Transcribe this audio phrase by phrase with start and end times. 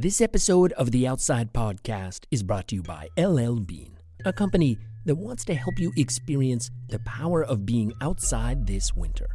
[0.00, 4.78] This episode of the Outside Podcast is brought to you by LL Bean, a company
[5.06, 9.26] that wants to help you experience the power of being outside this winter.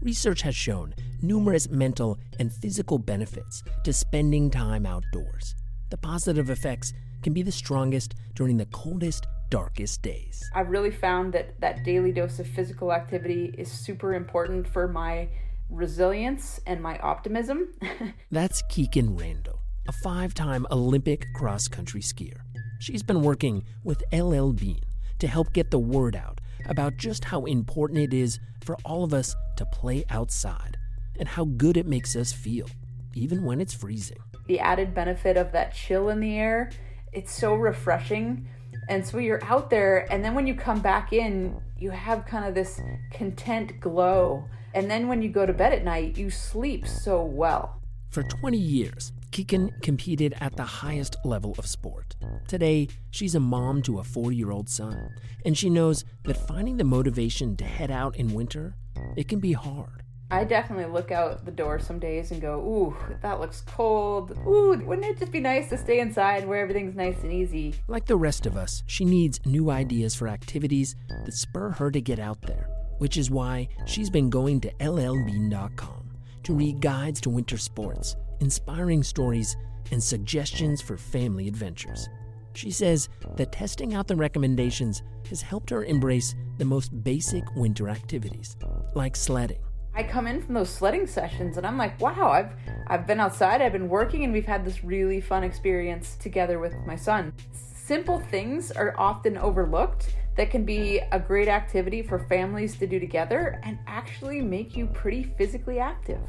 [0.00, 0.92] Research has shown
[1.22, 5.54] numerous mental and physical benefits to spending time outdoors.
[5.90, 6.92] The positive effects
[7.22, 10.42] can be the strongest during the coldest, darkest days.
[10.52, 15.28] I've really found that that daily dose of physical activity is super important for my
[15.70, 17.68] resilience and my optimism.
[18.32, 22.40] That's Kikkan Randall a five time Olympic cross country skier.
[22.80, 24.80] She's been working with LL Bean
[25.18, 29.12] to help get the word out about just how important it is for all of
[29.12, 30.76] us to play outside
[31.18, 32.66] and how good it makes us feel,
[33.14, 34.18] even when it's freezing.
[34.46, 36.70] The added benefit of that chill in the air,
[37.12, 38.46] it's so refreshing.
[38.88, 42.44] And so you're out there, and then when you come back in, you have kind
[42.44, 42.80] of this
[43.12, 44.44] content glow.
[44.74, 47.80] And then when you go to bed at night, you sleep so well.
[48.10, 52.16] For 20 years, Kikkan competed at the highest level of sport.
[52.46, 55.08] Today, she's a mom to a four year old son,
[55.46, 58.76] and she knows that finding the motivation to head out in winter,
[59.16, 60.02] it can be hard.
[60.30, 64.36] I definitely look out the door some days and go, ooh, that looks cold.
[64.46, 67.74] Ooh, wouldn't it just be nice to stay inside where everything's nice and easy?
[67.88, 72.00] Like the rest of us, she needs new ideas for activities that spur her to
[72.02, 77.30] get out there, which is why she's been going to llbean.com to read guides to
[77.30, 79.56] winter sports inspiring stories,
[79.92, 82.08] and suggestions for family adventures.
[82.54, 87.88] She says that testing out the recommendations has helped her embrace the most basic winter
[87.88, 88.56] activities,
[88.94, 89.60] like sledding.
[89.94, 92.52] I come in from those sledding sessions and I'm like, wow, I've
[92.88, 96.74] I've been outside, I've been working and we've had this really fun experience together with
[96.86, 97.32] my son.
[97.52, 102.98] Simple things are often overlooked that can be a great activity for families to do
[102.98, 106.20] together and actually make you pretty physically active.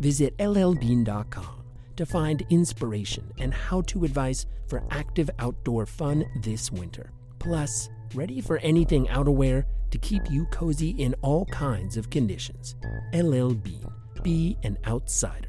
[0.00, 1.61] Visit llbean.com
[1.96, 7.12] to find inspiration and how to advice for active outdoor fun this winter.
[7.38, 12.76] Plus, ready for anything outerwear to keep you cozy in all kinds of conditions.
[13.12, 13.86] LL Bean,
[14.22, 15.48] be an outsider.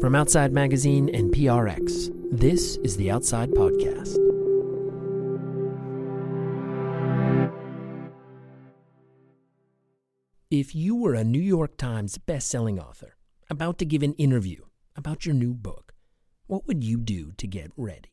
[0.00, 4.39] From Outside Magazine and PRX, this is the Outside Podcast.
[10.50, 13.14] If you were a New York Times best-selling author
[13.48, 14.64] about to give an interview
[14.96, 15.94] about your new book,
[16.48, 18.10] what would you do to get ready?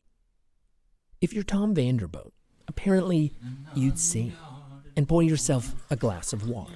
[1.20, 2.32] If you're Tom Vanderbilt,
[2.68, 3.34] apparently
[3.74, 4.34] you'd sing
[4.96, 6.74] and pour yourself a glass of water.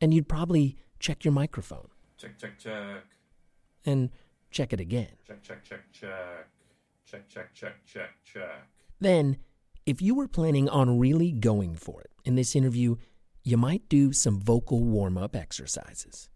[0.00, 1.88] And you'd probably check your microphone.
[2.18, 3.02] Check, check, check.
[3.84, 4.10] And
[4.52, 5.08] check it again.
[5.26, 6.46] Check, check, check, check.
[7.04, 8.68] Check, check, check, check, check.
[9.02, 9.38] Then,
[9.84, 12.94] if you were planning on really going for it in this interview,
[13.42, 16.28] you might do some vocal warm up exercises.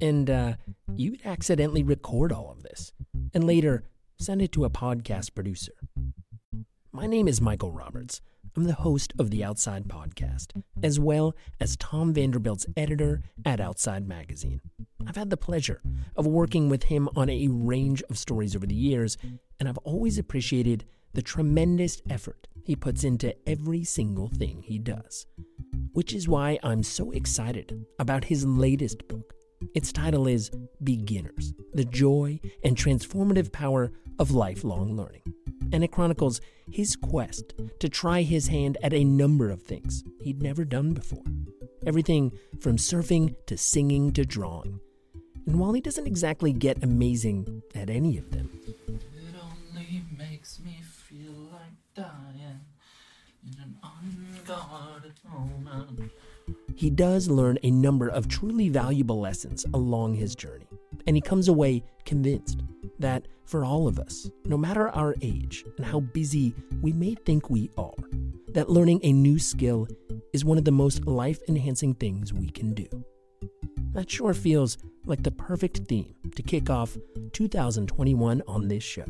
[0.00, 0.54] And uh,
[0.96, 2.92] you'd accidentally record all of this
[3.32, 3.84] and later
[4.18, 5.74] send it to a podcast producer.
[6.90, 8.20] My name is Michael Roberts.
[8.56, 14.08] I'm the host of the Outside Podcast, as well as Tom Vanderbilt's editor at Outside
[14.08, 14.60] Magazine.
[15.06, 15.80] I've had the pleasure
[16.16, 19.18] of working with him on a range of stories over the years,
[19.58, 25.26] and I've always appreciated the tremendous effort he puts into every single thing he does.
[25.92, 29.34] Which is why I'm so excited about his latest book.
[29.74, 30.50] Its title is
[30.82, 35.22] Beginners The Joy and Transformative Power of Lifelong Learning
[35.72, 36.40] and it chronicles
[36.70, 41.24] his quest to try his hand at a number of things he'd never done before.
[41.86, 42.30] Everything
[42.60, 44.78] from surfing to singing to drawing.
[45.46, 48.50] And while he doesn't exactly get amazing at any of them,
[48.88, 52.60] it only makes me feel like dying
[53.44, 56.10] in an unguarded moment.
[56.74, 60.66] He does learn a number of truly valuable lessons along his journey,
[61.06, 62.62] and he comes away convinced
[62.98, 67.50] that for all of us, no matter our age and how busy we may think
[67.50, 67.92] we are,
[68.48, 69.86] that learning a new skill
[70.32, 72.88] is one of the most life enhancing things we can do.
[73.92, 76.96] That sure feels like the perfect theme to kick off
[77.32, 79.06] 2021 on this show.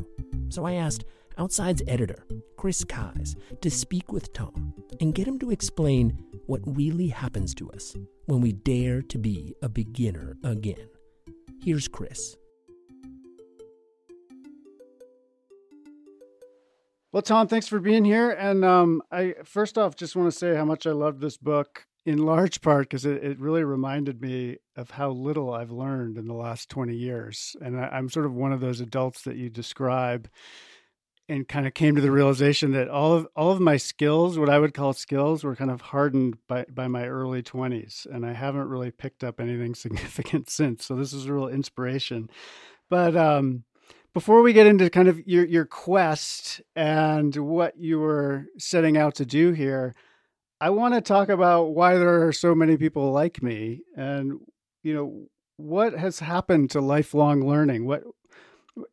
[0.49, 1.05] So I asked
[1.37, 2.25] Outside's editor,
[2.57, 7.71] Chris Keyes, to speak with Tom and get him to explain what really happens to
[7.71, 7.95] us
[8.25, 10.89] when we dare to be a beginner again.
[11.63, 12.35] Here's Chris.
[17.11, 18.31] Well, Tom, thanks for being here.
[18.31, 21.85] And um, I first off just want to say how much I love this book.
[22.05, 26.27] In large part because it, it really reminded me of how little I've learned in
[26.27, 27.55] the last 20 years.
[27.61, 30.29] And I, I'm sort of one of those adults that you describe
[31.29, 34.49] and kind of came to the realization that all of all of my skills, what
[34.49, 38.33] I would call skills, were kind of hardened by by my early 20s and I
[38.33, 40.85] haven't really picked up anything significant since.
[40.85, 42.29] So this is a real inspiration.
[42.89, 43.63] But um
[44.13, 49.15] before we get into kind of your your quest and what you were setting out
[49.15, 49.95] to do here,
[50.63, 54.39] I want to talk about why there are so many people like me and
[54.81, 55.27] you know
[55.57, 57.85] what has happened to lifelong learning?
[57.85, 58.03] What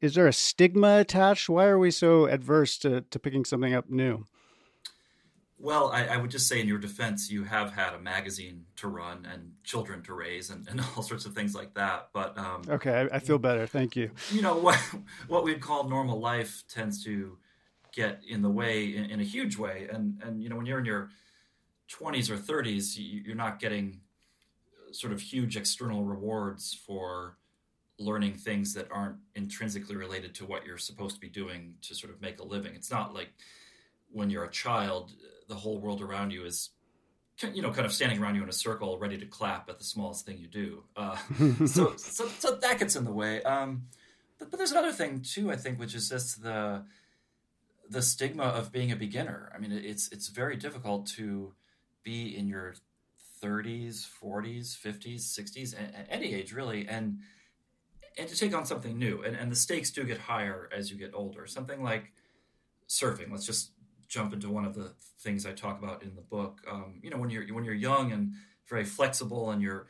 [0.00, 1.48] is there a stigma attached?
[1.48, 4.24] Why are we so adverse to, to picking something up new?
[5.60, 8.88] Well I, I, would just say in your defense you have had a magazine to
[8.88, 12.62] run and children to raise and, and all sorts of things like that but um,
[12.68, 14.10] okay I, I, feel better thank you.
[14.32, 14.74] you know what
[15.28, 17.38] what we'd call normal life tends to
[17.92, 20.80] get in the way in, in a huge way and and you know when you're
[20.80, 21.10] in your
[21.90, 24.00] 20s or 30s, you're not getting
[24.92, 27.36] sort of huge external rewards for
[27.98, 32.12] learning things that aren't intrinsically related to what you're supposed to be doing to sort
[32.12, 32.74] of make a living.
[32.74, 33.28] It's not like
[34.10, 35.12] when you're a child,
[35.48, 36.70] the whole world around you is,
[37.52, 39.84] you know, kind of standing around you in a circle, ready to clap at the
[39.84, 40.82] smallest thing you do.
[40.96, 41.16] Uh,
[41.66, 43.42] so, so, so, that gets in the way.
[43.42, 43.84] Um,
[44.38, 46.84] but, but, there's another thing too, I think, which is just the
[47.88, 49.50] the stigma of being a beginner.
[49.54, 51.54] I mean, it's it's very difficult to
[52.02, 52.74] be in your
[53.42, 57.18] 30s, 40s, 50s, 60s, at any age really, and
[58.18, 59.22] and to take on something new.
[59.22, 61.46] And, and the stakes do get higher as you get older.
[61.46, 62.12] Something like
[62.88, 63.30] surfing.
[63.30, 63.70] Let's just
[64.08, 66.60] jump into one of the things I talk about in the book.
[66.68, 68.32] Um, you know, when you're when you're young and
[68.68, 69.86] very flexible, and you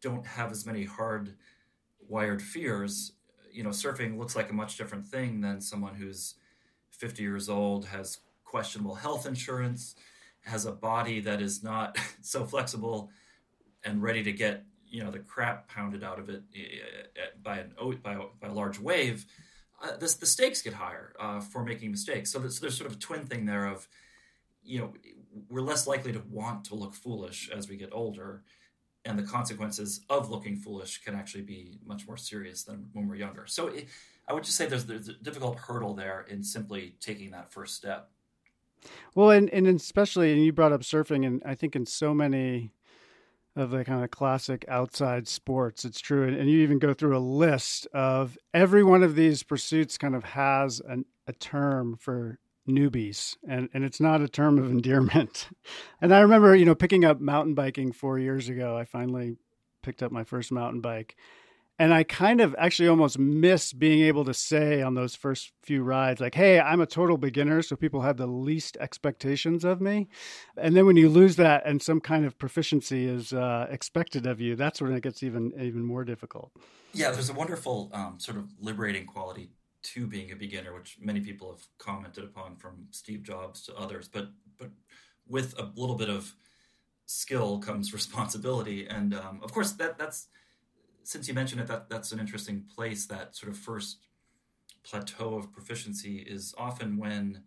[0.00, 1.34] don't have as many hard
[2.08, 3.12] wired fears.
[3.52, 6.34] You know, surfing looks like a much different thing than someone who's
[6.90, 9.94] 50 years old, has questionable health insurance,
[10.44, 13.10] has a body that is not so flexible
[13.84, 16.60] and ready to get you know the crap pounded out of it eh,
[17.16, 19.26] eh, by an by a, by a large wave,
[19.82, 22.30] uh, the stakes get higher uh, for making mistakes.
[22.30, 23.88] So there's, there's sort of a twin thing there of
[24.62, 24.94] you know
[25.48, 28.44] we're less likely to want to look foolish as we get older,
[29.04, 33.16] and the consequences of looking foolish can actually be much more serious than when we're
[33.16, 33.46] younger.
[33.46, 33.88] So it,
[34.28, 37.74] I would just say there's, there's a difficult hurdle there in simply taking that first
[37.74, 38.10] step.
[39.14, 42.72] Well, and, and especially, and you brought up surfing, and I think in so many
[43.56, 46.26] of the kind of classic outside sports, it's true.
[46.26, 50.14] And, and you even go through a list of every one of these pursuits kind
[50.14, 52.38] of has an, a term for
[52.68, 55.50] newbies and and it's not a term of endearment
[56.00, 59.36] and i remember you know picking up mountain biking 4 years ago i finally
[59.82, 61.14] picked up my first mountain bike
[61.78, 65.82] and I kind of actually almost miss being able to say on those first few
[65.82, 67.62] rides, like, hey, I'm a total beginner.
[67.62, 70.08] So people have the least expectations of me.
[70.56, 74.40] And then when you lose that and some kind of proficiency is uh, expected of
[74.40, 76.52] you, that's when it gets even, even more difficult.
[76.92, 79.50] Yeah, there's a wonderful um, sort of liberating quality
[79.82, 84.08] to being a beginner, which many people have commented upon from Steve Jobs to others.
[84.08, 84.28] But,
[84.58, 84.70] but
[85.26, 86.34] with a little bit of
[87.06, 88.86] skill comes responsibility.
[88.86, 90.28] And um, of course, that that's
[91.04, 93.06] since you mentioned it, that that's an interesting place.
[93.06, 93.98] That sort of first
[94.82, 97.42] plateau of proficiency is often when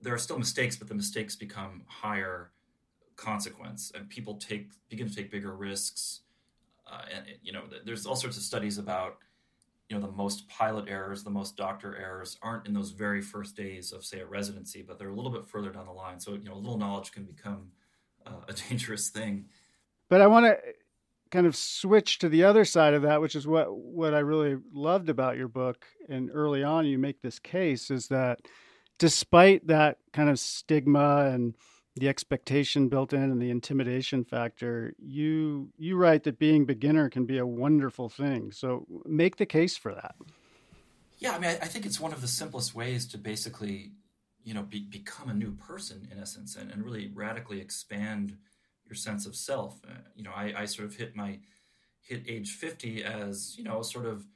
[0.00, 2.50] there are still mistakes, but the mistakes become higher
[3.16, 6.20] consequence, and people take begin to take bigger risks.
[6.90, 9.18] Uh, and you know, there's all sorts of studies about
[9.88, 13.56] you know the most pilot errors, the most doctor errors aren't in those very first
[13.56, 16.18] days of say a residency, but they're a little bit further down the line.
[16.18, 17.72] So you know, a little knowledge can become
[18.26, 19.46] uh, a dangerous thing.
[20.08, 20.58] But I want to
[21.32, 24.58] kind of switch to the other side of that, which is what what I really
[24.72, 25.86] loved about your book.
[26.08, 28.42] And early on, you make this case is that
[28.98, 31.56] despite that kind of stigma and
[31.96, 37.24] the expectation built in and the intimidation factor, you you write that being beginner can
[37.24, 38.52] be a wonderful thing.
[38.52, 40.14] So make the case for that.
[41.18, 43.92] Yeah, I mean, I, think it's one of the simplest ways to basically,
[44.42, 48.36] you know, be, become a new person in essence, and, and really radically expand
[48.92, 49.80] your sense of self.
[49.88, 51.38] Uh, you know, I, I sort of hit my
[52.02, 54.26] hit age 50 as, you know, sort of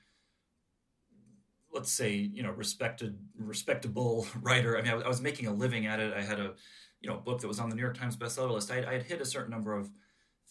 [1.74, 4.78] let's say, you know, respected respectable writer.
[4.78, 6.14] I mean, I, I was making a living at it.
[6.14, 6.54] I had a,
[7.02, 8.70] you know, book that was on the New York Times bestseller list.
[8.70, 9.90] I, I had hit a certain number of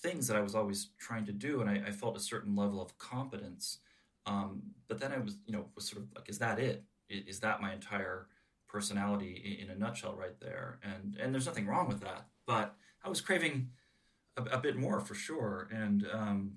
[0.03, 2.79] things that I was always trying to do, and I, I felt a certain level
[2.79, 3.79] of competence.
[4.27, 6.83] Um, but then I was, you know, was sort of like, is that it?
[7.09, 8.27] Is that my entire
[8.67, 10.77] personality in a nutshell right there?
[10.83, 12.27] And and there's nothing wrong with that.
[12.45, 13.69] But I was craving
[14.37, 15.69] a, a bit more for sure.
[15.71, 16.51] And um,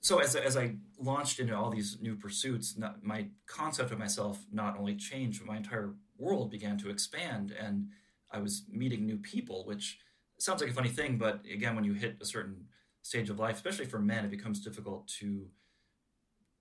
[0.00, 4.44] so as, as I launched into all these new pursuits, not, my concept of myself
[4.52, 7.54] not only changed, but my entire world began to expand.
[7.58, 7.88] And
[8.30, 9.98] I was meeting new people, which
[10.38, 12.66] sounds like a funny thing, but again, when you hit a certain
[13.02, 15.48] stage of life, especially for men, it becomes difficult to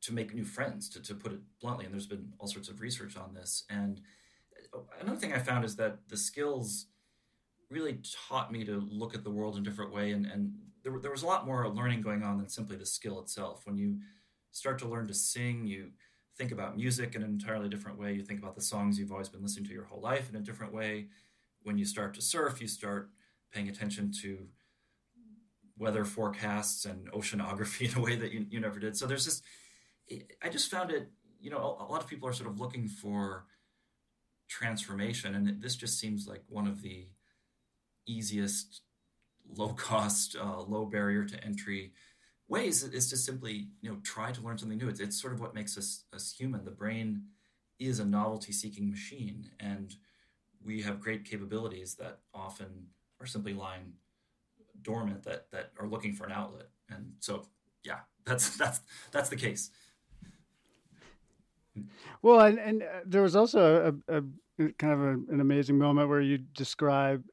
[0.01, 1.85] to make new friends, to, to put it bluntly.
[1.85, 3.65] And there's been all sorts of research on this.
[3.69, 4.01] And
[4.99, 6.87] another thing I found is that the skills
[7.71, 10.11] really taught me to look at the world in a different way.
[10.11, 13.19] And, and there, there was a lot more learning going on than simply the skill
[13.21, 13.61] itself.
[13.65, 13.99] When you
[14.51, 15.91] start to learn to sing, you
[16.37, 18.13] think about music in an entirely different way.
[18.13, 20.41] You think about the songs you've always been listening to your whole life in a
[20.41, 21.07] different way.
[21.63, 23.09] When you start to surf, you start
[23.53, 24.47] paying attention to
[25.77, 28.97] weather forecasts and oceanography in a way that you, you never did.
[28.97, 29.41] So there's this,
[30.43, 31.09] I just found it,
[31.39, 33.45] you know, a, a lot of people are sort of looking for
[34.47, 37.07] transformation, and this just seems like one of the
[38.11, 38.81] easiest,
[39.55, 41.93] low cost, uh, low barrier to entry
[42.47, 44.89] ways is to simply, you know, try to learn something new.
[44.89, 46.65] It's, it's sort of what makes us, us human.
[46.65, 47.23] The brain
[47.79, 49.95] is a novelty seeking machine, and
[50.63, 52.87] we have great capabilities that often
[53.19, 53.93] are simply lying
[54.81, 56.67] dormant that that are looking for an outlet.
[56.89, 57.47] And so,
[57.83, 59.71] yeah, that's that's that's the case.
[62.21, 64.21] Well, and, and uh, there was also a, a
[64.73, 67.23] kind of a, an amazing moment where you describe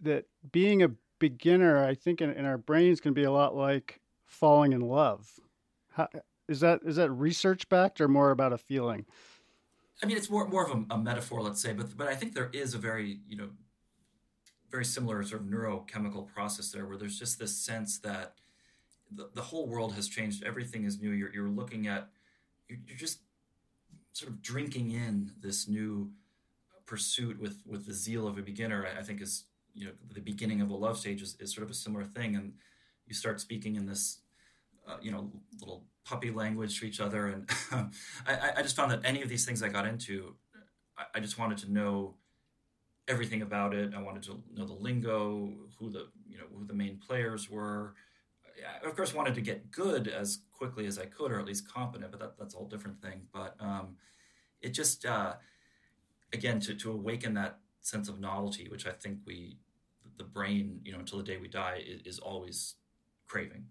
[0.00, 4.00] that being a beginner, I think in, in, our brains can be a lot like
[4.26, 5.28] falling in love.
[5.92, 6.08] How,
[6.48, 9.04] is that is that research backed or more about a feeling?
[10.02, 12.34] I mean, it's more more of a, a, metaphor, let's say, but but I think
[12.34, 13.50] there is a very you know
[14.70, 18.34] very similar sort of neurochemical process there, where there's just this sense that
[19.10, 21.10] the, the whole world has changed, everything is new.
[21.10, 22.08] You're you're looking at
[22.68, 23.20] you're, you're just
[24.12, 26.10] sort of drinking in this new
[26.86, 28.86] pursuit with with the zeal of a beginner.
[28.86, 29.44] I, I think is
[29.78, 32.34] you know the beginning of a love stage is, is sort of a similar thing,
[32.34, 32.54] and
[33.06, 34.18] you start speaking in this
[34.86, 35.30] uh, you know
[35.60, 37.48] little puppy language to each other, and
[38.26, 40.34] I, I just found that any of these things I got into,
[40.96, 42.16] I, I just wanted to know
[43.06, 43.94] everything about it.
[43.94, 47.94] I wanted to know the lingo, who the you know who the main players were.
[48.58, 51.72] I, of course, wanted to get good as quickly as I could, or at least
[51.72, 52.10] competent.
[52.10, 53.22] But that, that's a whole different thing.
[53.32, 53.96] But um,
[54.60, 55.34] it just uh,
[56.32, 59.56] again to to awaken that sense of novelty, which I think we
[60.18, 62.74] the brain, you know, until the day we die, is, is always
[63.26, 63.64] craving.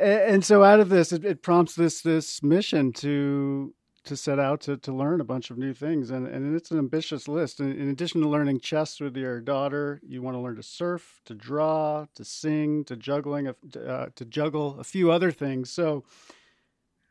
[0.00, 3.72] And so, out of this, it, it prompts this this mission to
[4.04, 6.10] to set out to, to learn a bunch of new things.
[6.10, 7.60] And, and it's an ambitious list.
[7.60, 11.20] In, in addition to learning chess with your daughter, you want to learn to surf,
[11.26, 15.70] to draw, to sing, to juggling, uh, to juggle a few other things.
[15.70, 16.04] So,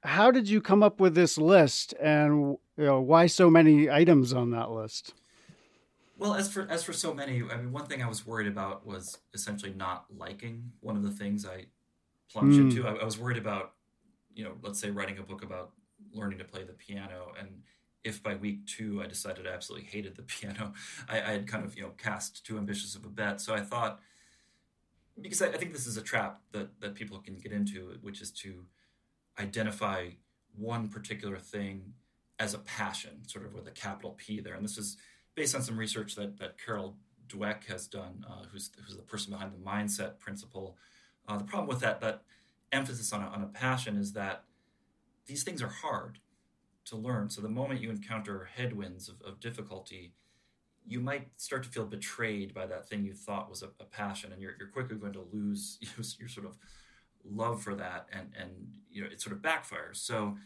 [0.03, 4.33] how did you come up with this list, and you know, why so many items
[4.33, 5.13] on that list?
[6.21, 8.85] Well, as for as for so many, I mean, one thing I was worried about
[8.85, 11.65] was essentially not liking one of the things I
[12.31, 12.69] plunged mm.
[12.69, 12.87] into.
[12.87, 13.73] I, I was worried about,
[14.35, 15.71] you know, let's say writing a book about
[16.13, 17.63] learning to play the piano and
[18.03, 20.73] if by week two I decided I absolutely hated the piano,
[21.09, 23.41] I, I, had kind of you know cast too ambitious of a bet.
[23.41, 23.99] So I thought,
[25.19, 28.21] because I, I, think this is a trap that that people can get into, which
[28.21, 28.65] is to
[29.39, 30.09] identify
[30.55, 31.93] one particular thing
[32.37, 34.53] as a passion, sort of with a capital P there.
[34.53, 34.97] And this is
[35.35, 36.97] based on some research that that Carol
[37.27, 40.77] Dweck has done, uh, who's who's the person behind the mindset principle.
[41.27, 42.23] Uh, the problem with that that
[42.71, 44.43] emphasis on a, on a passion is that
[45.25, 46.19] these things are hard
[46.85, 47.29] to learn.
[47.29, 50.13] So the moment you encounter headwinds of, of difficulty,
[50.85, 54.31] you might start to feel betrayed by that thing you thought was a, a passion,
[54.31, 55.77] and you're, you're quickly going to lose
[56.19, 56.57] your sort of
[57.23, 58.51] love for that, and and
[58.89, 59.97] you know it sort of backfires.
[59.97, 60.37] So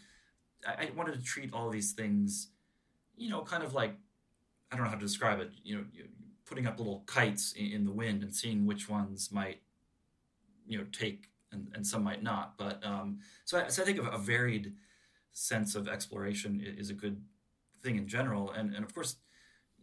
[0.68, 2.50] I, I wanted to treat all these things,
[3.15, 3.98] you know, kind of like
[4.72, 5.51] I don't know how to describe it.
[5.63, 5.84] You know,
[6.45, 9.62] putting up little kites in, the wind and seeing which ones might,
[10.67, 12.57] you know, take and, and some might not.
[12.57, 14.74] But um, so, I, so I think a varied
[15.34, 17.22] sense of exploration is a good
[17.84, 18.51] thing in general.
[18.51, 19.15] And, and of course,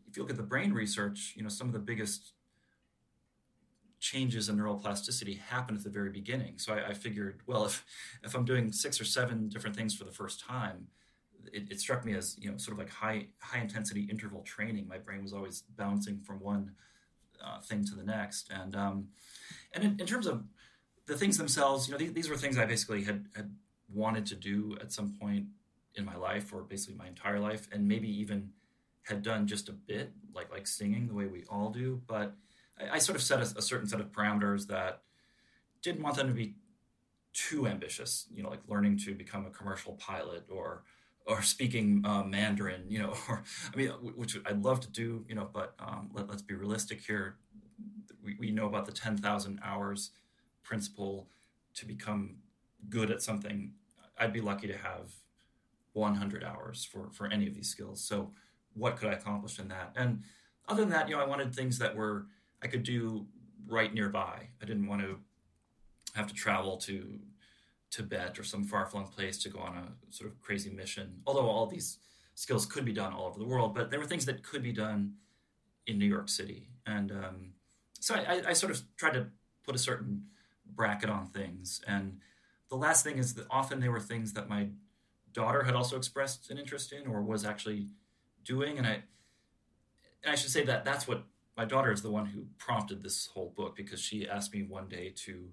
[0.08, 2.32] if you look at the brain research, you know, some of the biggest
[3.98, 6.58] changes in neuroplasticity happen at the very beginning.
[6.58, 7.84] So I, I, figured, well, if
[8.24, 10.88] if I'm doing six or seven different things for the first time,
[11.52, 14.86] it, it, struck me as you know sort of like high high intensity interval training.
[14.88, 16.72] My brain was always bouncing from one
[17.44, 19.08] uh, thing to the next, and um,
[19.72, 20.44] and in, in, terms of
[21.06, 23.54] the things themselves, you know, these, these were things I basically had, had
[23.92, 25.46] wanted to do at some point
[25.94, 28.50] in my life, or basically my entire life, and maybe even
[29.02, 32.00] had done just a bit, like like singing, the way we all do.
[32.06, 32.34] But
[32.80, 35.02] I, I sort of set a, a, certain set of parameters that
[35.82, 36.54] didn't want them to be
[37.32, 38.26] too ambitious.
[38.32, 40.84] You know, like learning to become a commercial pilot or
[41.26, 42.84] or speaking uh, Mandarin.
[42.88, 45.24] You know, or I mean, which I'd love to do.
[45.28, 47.36] You know, but um, let, us be realistic here.
[48.22, 50.10] We, we know about the ten thousand hours
[50.62, 51.28] principle
[51.74, 52.36] to become
[52.88, 53.72] good at something,
[54.18, 55.12] I'd be lucky to have
[55.94, 58.02] 100 hours for, for any of these skills.
[58.02, 58.32] So,
[58.74, 59.92] what could I accomplish in that?
[59.96, 60.22] And
[60.66, 62.26] other than that, you know, I wanted things that were
[62.62, 63.26] I could do
[63.68, 64.48] right nearby.
[64.62, 65.18] I didn't want to
[66.14, 67.18] have to travel to
[67.92, 71.20] Tibet or some far flung place to go on a sort of crazy mission.
[71.26, 71.98] Although all these
[72.34, 74.72] skills could be done all over the world, but there were things that could be
[74.72, 75.14] done
[75.86, 76.70] in New York City.
[76.86, 77.52] And um,
[78.00, 79.26] so I, I, sort of tried to
[79.64, 80.24] put a certain
[80.74, 81.82] bracket on things.
[81.86, 82.18] And
[82.70, 84.68] the last thing is that often they were things that my
[85.32, 87.88] daughter had also expressed an interest in or was actually
[88.44, 88.78] doing.
[88.78, 89.02] And I,
[90.24, 91.24] and I should say that that's what
[91.56, 94.88] my daughter is the one who prompted this whole book because she asked me one
[94.88, 95.50] day to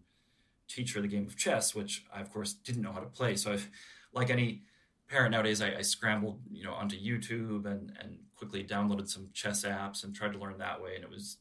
[0.70, 3.36] teach her the game of chess, which I of course didn't know how to play.
[3.36, 3.70] So I've,
[4.14, 4.62] like any
[5.10, 9.66] parent nowadays, I, I, scrambled, you know, onto YouTube and and quickly downloaded some chess
[9.66, 10.96] apps and tried to learn that way.
[10.96, 11.38] And it was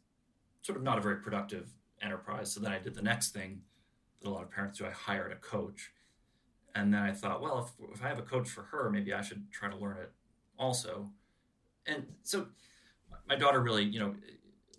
[0.62, 1.68] sort of not a very productive
[2.02, 2.52] enterprise.
[2.52, 3.61] So then I did the next thing
[4.20, 4.87] that a lot of parents do.
[4.87, 5.92] I hired a coach.
[6.75, 9.23] And then I thought, well, if, if I have a coach for her, maybe I
[9.23, 10.12] should try to learn it
[10.58, 11.11] also.
[11.87, 12.49] And so
[13.28, 14.14] my daughter really, you know,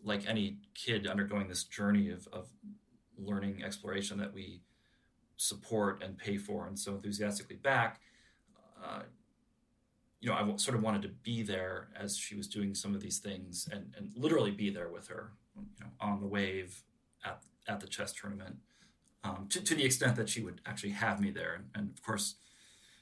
[0.03, 2.47] like any kid undergoing this journey of, of
[3.23, 4.61] learning exploration that we
[5.37, 8.01] support and pay for and so enthusiastically back,
[8.83, 9.01] uh,
[10.19, 13.01] you know, I sort of wanted to be there as she was doing some of
[13.01, 16.83] these things and, and literally be there with her, you know, on the wave
[17.23, 18.57] at, at the chess tournament
[19.23, 21.53] um, to, to the extent that she would actually have me there.
[21.55, 22.35] And, and of course,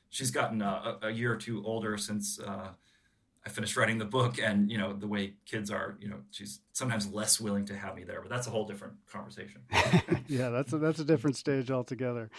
[0.09, 2.69] she's gotten a, a, year or two older since uh,
[3.47, 6.59] I finished writing the book, and you know the way kids are, you know, she's
[6.73, 9.61] sometimes less willing to have me there, but that's a whole different conversation.
[10.27, 12.29] yeah, that's a, that's a different stage altogether.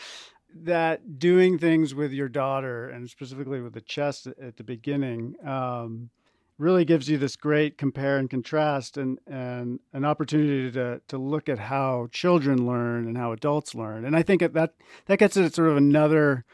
[0.55, 6.11] That doing things with your daughter, and specifically with the chess at the beginning, um,
[6.59, 11.49] really gives you this great compare and contrast, and and an opportunity to to look
[11.49, 14.05] at how children learn and how adults learn.
[14.05, 14.75] And I think that
[15.07, 16.45] that gets at sort of another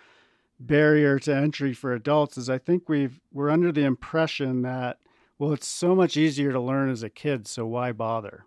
[0.67, 4.99] barrier to entry for adults is I think we've we're under the impression that
[5.39, 8.47] well it's so much easier to learn as a kid so why bother?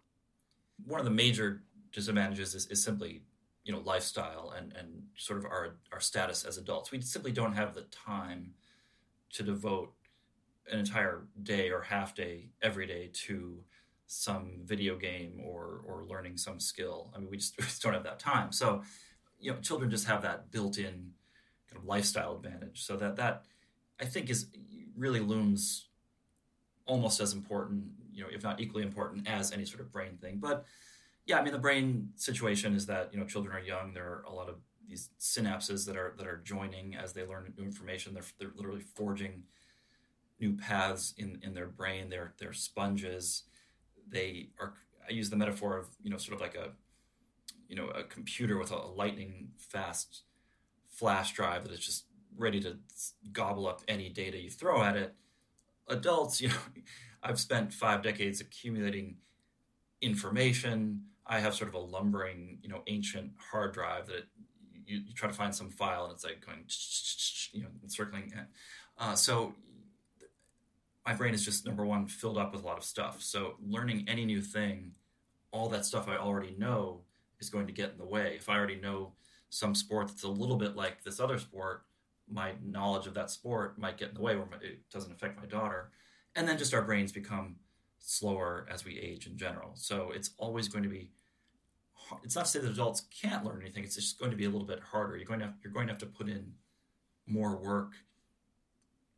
[0.85, 3.21] One of the major disadvantages is, is simply
[3.63, 6.91] you know lifestyle and and sort of our our status as adults.
[6.91, 8.53] We simply don't have the time
[9.33, 9.93] to devote
[10.71, 13.63] an entire day or half day every day to
[14.07, 17.11] some video game or or learning some skill.
[17.15, 18.51] I mean we just, we just don't have that time.
[18.51, 18.83] So
[19.39, 21.11] you know children just have that built in
[21.69, 22.83] kind of lifestyle advantage.
[22.83, 23.43] So that that
[23.99, 24.47] I think is
[24.95, 25.87] really looms
[26.85, 30.37] almost as important, you know, if not equally important as any sort of brain thing.
[30.39, 30.65] But
[31.25, 33.93] yeah, I mean the brain situation is that you know children are young.
[33.93, 34.55] There are a lot of
[34.87, 38.13] these synapses that are that are joining as they learn new information.
[38.13, 39.43] They're they're literally forging
[40.39, 42.09] new paths in in their brain.
[42.09, 43.43] They're they're sponges.
[44.07, 44.75] They are.
[45.07, 46.69] I use the metaphor of you know sort of like a
[47.67, 50.23] you know a computer with a, a lightning fast
[50.97, 52.05] flash drive that is just
[52.35, 52.77] ready to
[53.31, 55.13] gobble up any data you throw at it.
[55.87, 56.55] Adults, you know,
[57.23, 59.17] I've spent five decades accumulating
[60.01, 61.03] information.
[61.25, 64.25] I have sort of a lumbering, you know, ancient hard drive that
[64.85, 66.63] you, you try to find some file and it's like going,
[67.51, 68.33] you know, circling.
[68.97, 69.53] Uh, so
[71.05, 73.21] my brain is just number one filled up with a lot of stuff.
[73.21, 74.91] So learning any new thing,
[75.51, 77.01] all that stuff I already know
[77.39, 78.33] is going to get in the way.
[78.35, 79.13] If I already know
[79.49, 81.83] some sport that's a little bit like this other sport,
[82.29, 85.45] my knowledge of that sport might get in the way where it doesn't affect my
[85.45, 85.91] daughter.
[86.35, 87.55] And then just our brains become
[87.99, 89.71] slower as we age in general.
[89.75, 91.11] So it's always going to be
[92.23, 93.83] it's not to say that adults can't learn anything.
[93.83, 95.17] It's just going to be a little bit harder.
[95.17, 96.53] You're going to have, you're going to have to put in
[97.25, 97.93] more work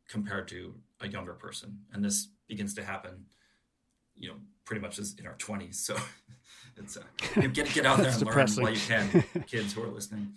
[0.08, 3.26] compared to a younger person, and this begins to happen,
[4.16, 4.34] you know,
[4.70, 5.74] pretty much as in our 20s.
[5.74, 5.96] So
[6.76, 7.02] it's uh,
[7.52, 8.64] get get out there and depressing.
[8.64, 10.32] learn while you can, kids who are listening.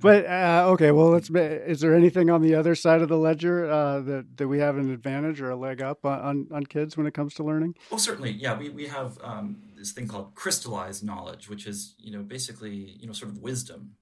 [0.00, 1.30] but uh, okay, well, let's.
[1.30, 4.76] Is there anything on the other side of the ledger uh, that that we have
[4.78, 7.76] an advantage or a leg up on, on kids when it comes to learning?
[7.90, 8.58] Well, certainly, yeah.
[8.58, 13.06] We we have um, this thing called crystallized knowledge, which is you know basically you
[13.06, 13.94] know sort of wisdom,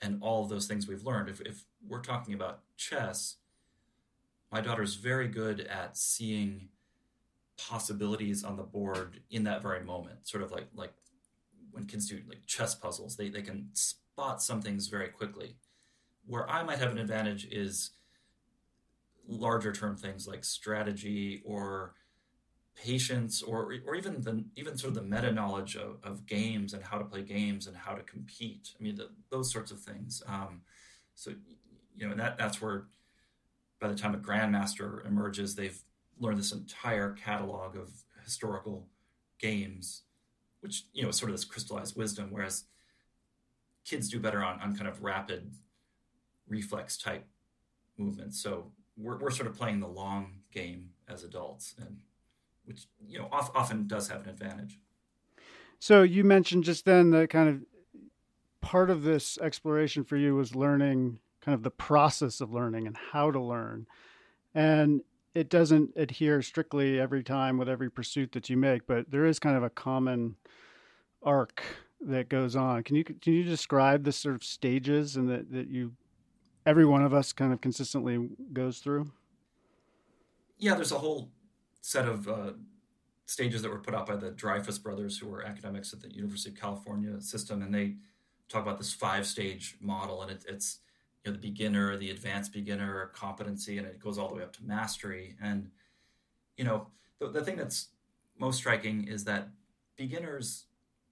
[0.00, 1.28] and all of those things we've learned.
[1.28, 3.36] If if we're talking about chess,
[4.50, 6.68] my daughter is very good at seeing
[7.56, 10.92] possibilities on the board in that very moment sort of like like
[11.70, 15.56] when kids do like chess puzzles they, they can spot some things very quickly.
[16.26, 17.90] Where i might have an advantage is
[19.26, 21.94] larger term things like strategy or
[22.76, 26.82] patience or or even the even sort of the meta knowledge of, of games and
[26.82, 28.70] how to play games and how to compete.
[28.78, 30.22] I mean the, those sorts of things.
[30.26, 30.62] Um,
[31.14, 31.32] so
[31.94, 32.86] you know that that's where
[33.80, 35.80] by the time a grandmaster emerges they've
[36.18, 37.90] learn this entire catalog of
[38.24, 38.86] historical
[39.38, 40.02] games,
[40.60, 42.64] which you know is sort of this crystallized wisdom, whereas
[43.84, 45.52] kids do better on, on kind of rapid
[46.48, 47.26] reflex type
[47.98, 48.42] movements.
[48.42, 51.98] So we're, we're sort of playing the long game as adults, and
[52.64, 54.78] which you know off, often does have an advantage.
[55.78, 57.60] So you mentioned just then that kind of
[58.60, 62.96] part of this exploration for you was learning kind of the process of learning and
[62.96, 63.86] how to learn.
[64.54, 65.02] And
[65.34, 69.38] it doesn't adhere strictly every time with every pursuit that you make, but there is
[69.38, 70.36] kind of a common
[71.22, 71.62] arc
[72.00, 72.82] that goes on.
[72.82, 75.92] Can you can you describe the sort of stages and that, that you
[76.66, 79.10] every one of us kind of consistently goes through?
[80.58, 81.30] Yeah, there's a whole
[81.80, 82.52] set of uh,
[83.26, 86.50] stages that were put out by the Dreyfus brothers, who were academics at the University
[86.50, 87.96] of California system, and they
[88.48, 90.78] talk about this five stage model, and it, it's
[91.24, 94.52] you know the beginner, the advanced beginner, competency, and it goes all the way up
[94.54, 95.36] to mastery.
[95.42, 95.70] And
[96.56, 97.88] you know the, the thing that's
[98.38, 99.48] most striking is that
[99.96, 100.66] beginners,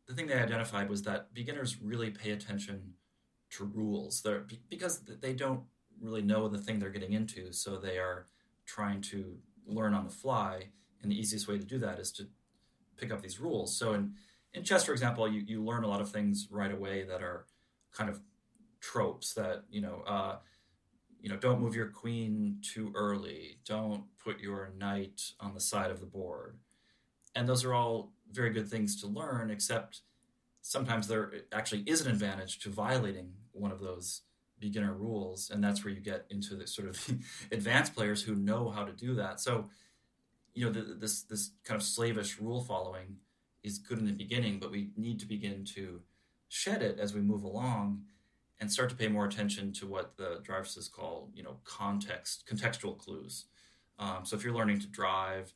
[0.07, 2.95] the thing they identified was that beginners really pay attention
[3.51, 4.23] to rules.
[4.23, 5.63] They're because they don't
[6.01, 8.27] really know the thing they're getting into, so they are
[8.67, 10.69] trying to learn on the fly.
[11.03, 12.29] And the easiest way to do that is to
[12.97, 13.77] pick up these rules.
[13.77, 14.15] So in
[14.55, 17.47] in chess, for example, you, you learn a lot of things right away that are
[17.93, 18.21] kind of
[18.83, 20.37] tropes that you know uh,
[21.21, 25.91] you know don't move your queen too early don't put your knight on the side
[25.91, 26.59] of the board.
[27.35, 30.03] And those are all very good things to learn except
[30.61, 34.23] sometimes there actually is an advantage to violating one of those
[34.61, 37.11] beginner rules and that's where you get into the sort of
[37.53, 39.41] advanced players who know how to do that.
[39.41, 39.71] So
[40.55, 43.17] you know the, this this kind of slavish rule following
[43.63, 46.01] is good in the beginning but we need to begin to
[46.49, 48.03] shed it as we move along
[48.63, 52.97] and start to pay more attention to what the Dreyfuses call, you know, context, contextual
[52.97, 53.47] clues.
[53.99, 55.53] Um, so if you're learning to drive,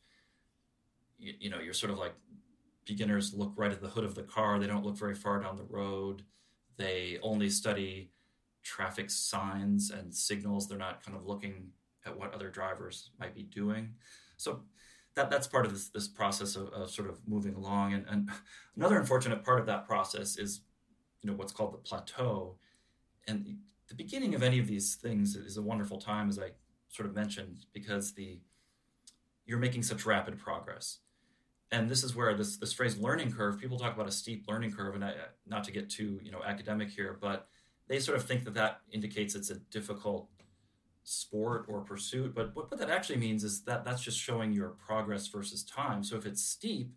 [1.17, 2.15] you, you, know, you're sort of like
[2.85, 4.59] beginners look right at the hood of the car.
[4.59, 6.23] They don't look very far down the road.
[6.79, 8.11] They only study
[8.65, 10.69] traffic signs and signals.
[10.69, 11.69] They're not kind of looking
[12.05, 13.95] at what other drivers might be doing.
[14.37, 14.63] So
[15.15, 17.95] that that's part of this, this process of, of sort of moving along.
[17.95, 18.31] And, and
[18.77, 20.63] another unfortunate part of that process is,
[21.23, 22.59] you know, what's called the plateau
[23.27, 23.59] and
[23.89, 26.51] the beginning of any of these things is a wonderful time, as I
[26.89, 28.41] sort of mentioned, because the
[29.45, 30.99] you're making such rapid progress.
[31.71, 34.73] And this is where this this phrase "learning curve." People talk about a steep learning
[34.73, 35.15] curve, and I,
[35.47, 37.49] not to get too you know academic here, but
[37.89, 40.29] they sort of think that that indicates it's a difficult
[41.03, 42.35] sport or pursuit.
[42.35, 46.03] But what, what that actually means is that that's just showing your progress versus time.
[46.03, 46.93] So if it's steep,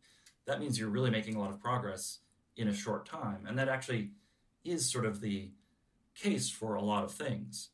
[0.45, 2.19] that means you're really making a lot of progress
[2.57, 4.11] in a short time, and that actually
[4.63, 5.51] is sort of the
[6.21, 7.69] case for a lot of things.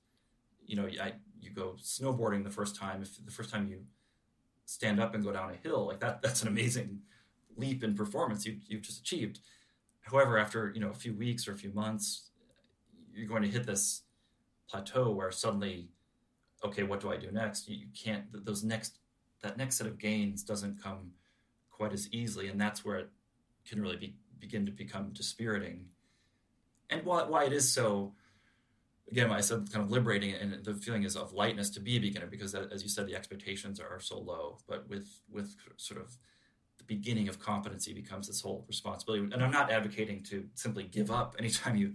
[0.65, 3.01] You know, I, you go snowboarding the first time.
[3.01, 3.79] If the first time you
[4.65, 6.99] stand up and go down a hill, like that, that's an amazing
[7.57, 9.39] leap in performance you, you've just achieved.
[10.01, 12.29] However, after you know a few weeks or a few months,
[13.13, 14.03] you're going to hit this
[14.69, 15.89] plateau where suddenly,
[16.63, 17.69] okay, what do I do next?
[17.69, 18.25] You, you can't.
[18.45, 18.99] Those next
[19.41, 21.11] that next set of gains doesn't come
[21.71, 23.09] quite as easily, and that's where it
[23.67, 25.85] can really be, begin to become dispiriting.
[26.89, 28.13] And why, why it is so
[29.11, 31.99] again, I said kind of liberating, and the feeling is of lightness to be a
[31.99, 34.57] beginner because, as you said, the expectations are so low.
[34.67, 36.17] But with with sort of
[36.77, 39.23] the beginning of competency becomes this whole responsibility.
[39.33, 41.93] And I'm not advocating to simply give up anytime you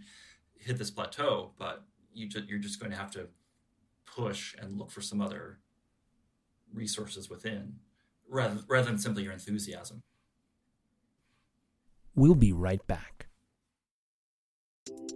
[0.58, 3.28] hit this plateau, but you you're just going to have to
[4.06, 5.58] push and look for some other
[6.72, 7.74] resources within,
[8.28, 10.02] rather rather than simply your enthusiasm.
[12.14, 13.26] We'll be right back.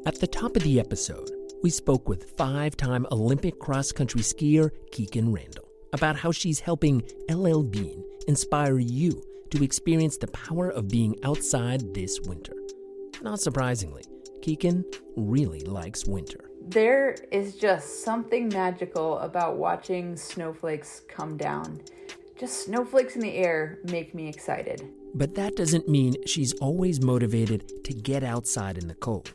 [0.07, 1.31] At the top of the episode
[1.64, 7.03] we spoke with five time Olympic cross country skier Kikkan Randall about how she's helping
[7.31, 12.53] LL Bean inspire you to experience the power of being outside this winter.
[13.22, 14.03] Not surprisingly,
[14.42, 14.85] Kikkan
[15.16, 16.50] really likes winter.
[16.68, 21.81] There is just something magical about watching snowflakes come down.
[22.38, 24.87] Just snowflakes in the air make me excited.
[25.14, 29.33] But that doesn't mean she's always motivated to get outside in the cold.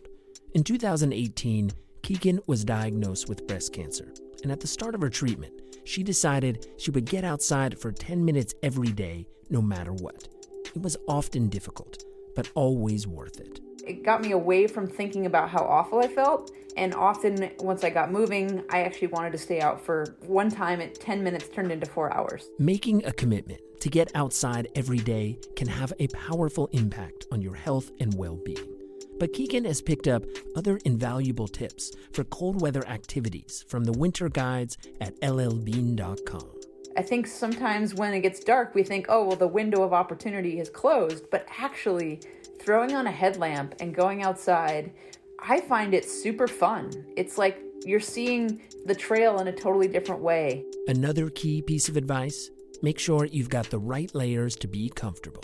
[0.53, 1.71] In 2018,
[2.03, 6.67] Kikkan was diagnosed with breast cancer, and at the start of her treatment, she decided
[6.77, 10.27] she would get outside for 10 minutes every day, no matter what.
[10.75, 12.03] It was often difficult,
[12.35, 13.59] but always worth it.
[13.85, 17.89] It got me away from thinking about how awful I felt, and often once I
[17.89, 21.71] got moving, I actually wanted to stay out for one time at 10 minutes turned
[21.71, 22.49] into four hours.
[22.59, 27.55] Making a commitment to get outside every day can have a powerful impact on your
[27.55, 28.78] health and well being.
[29.19, 30.23] But Kikkan has picked up
[30.55, 36.49] other invaluable tips for cold weather activities from the winter guides at llbean.com.
[36.97, 40.57] I think sometimes when it gets dark, we think, oh, well, the window of opportunity
[40.57, 41.29] has closed.
[41.29, 42.21] But actually,
[42.59, 44.93] throwing on a headlamp and going outside,
[45.39, 46.91] I find it super fun.
[47.15, 50.65] It's like you're seeing the trail in a totally different way.
[50.87, 52.49] Another key piece of advice
[52.81, 55.43] make sure you've got the right layers to be comfortable.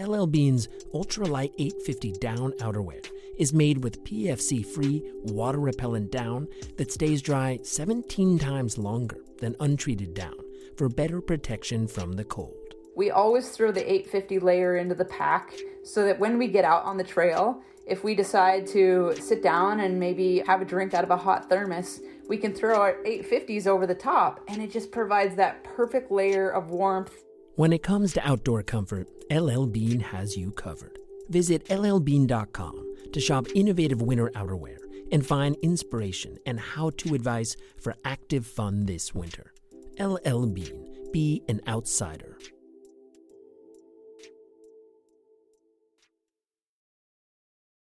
[0.00, 3.06] LL Bean's ultralight 850 down outerwear
[3.38, 9.56] is made with PFC free, water repellent down that stays dry 17 times longer than
[9.60, 10.36] untreated down
[10.76, 12.56] for better protection from the cold.
[12.94, 16.84] We always throw the 850 layer into the pack so that when we get out
[16.84, 21.04] on the trail, if we decide to sit down and maybe have a drink out
[21.04, 24.92] of a hot thermos, we can throw our 850s over the top and it just
[24.92, 27.24] provides that perfect layer of warmth.
[27.56, 30.98] When it comes to outdoor comfort, LL Bean has you covered.
[31.28, 34.78] Visit llbean.com to shop innovative winter outerwear
[35.10, 39.52] and find inspiration and how to advice for active fun this winter.
[40.00, 42.38] LL Bean, be an outsider.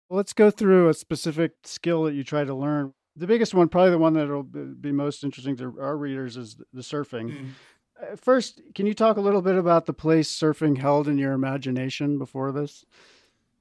[0.09, 2.95] Let's go through a specific skill that you try to learn.
[3.15, 6.57] The biggest one, probably the one that will be most interesting to our readers, is
[6.73, 7.31] the surfing.
[7.31, 8.19] Mm.
[8.19, 12.19] First, can you talk a little bit about the place surfing held in your imagination
[12.19, 12.85] before this?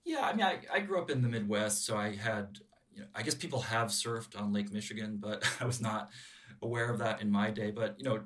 [0.05, 2.57] Yeah, I mean, I, I grew up in the Midwest, so I had,
[2.91, 6.09] you know, I guess people have surfed on Lake Michigan, but I was not
[6.61, 7.71] aware of that in my day.
[7.71, 8.21] But you know,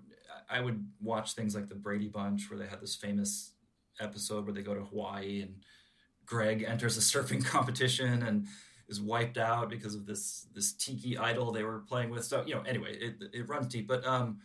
[0.50, 3.54] I would watch things like the Brady Bunch, where they had this famous
[4.00, 5.56] episode where they go to Hawaii and
[6.26, 8.48] Greg enters a surfing competition and
[8.88, 12.26] is wiped out because of this this tiki idol they were playing with.
[12.26, 13.88] So you know, anyway, it it runs deep.
[13.88, 14.40] But um,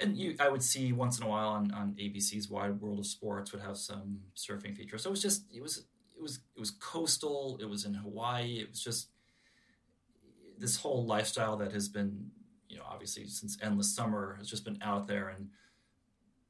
[0.00, 3.06] and you, I would see once in a while on on ABC's Wide World of
[3.06, 4.98] Sports would have some surfing feature.
[4.98, 5.84] So it was just it was
[6.18, 7.58] it was it was coastal.
[7.60, 8.58] It was in Hawaii.
[8.60, 9.08] It was just
[10.58, 12.30] this whole lifestyle that has been
[12.68, 15.48] you know obviously since endless summer has just been out there and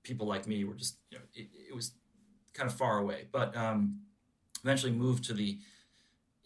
[0.03, 1.93] people like me were just you know it, it was
[2.55, 3.99] kind of far away but um
[4.65, 5.59] eventually moved to the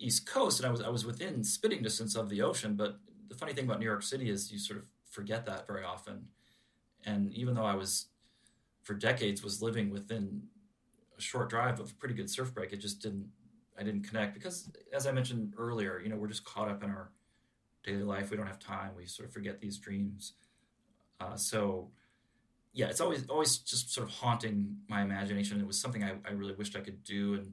[0.02, 2.74] East Coast, and I was I was within spitting distance of the ocean.
[2.74, 5.84] But the funny thing about New York City is you sort of forget that very
[5.84, 6.26] often.
[7.04, 8.06] And even though I was
[8.82, 10.42] for decades was living within
[11.22, 13.28] short drive of a pretty good surf break, it just didn't
[13.78, 16.90] I didn't connect because as I mentioned earlier, you know, we're just caught up in
[16.90, 17.10] our
[17.82, 18.30] daily life.
[18.30, 18.90] We don't have time.
[18.96, 20.34] We sort of forget these dreams.
[21.20, 21.90] Uh, so
[22.74, 25.60] yeah, it's always always just sort of haunting my imagination.
[25.60, 27.52] It was something I, I really wished I could do and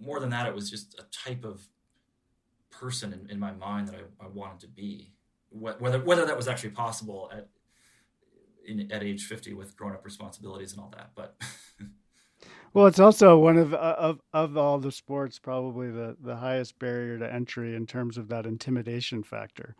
[0.00, 1.66] more than that, it was just a type of
[2.70, 5.12] person in, in my mind that I, I, wanted to be.
[5.50, 7.48] Whether whether that was actually possible at
[8.66, 11.36] in, at age fifty with grown up responsibilities and all that, but.
[12.72, 17.18] well, it's also one of of of all the sports probably the the highest barrier
[17.18, 19.76] to entry in terms of that intimidation factor.